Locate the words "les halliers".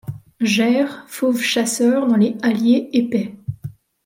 2.15-2.89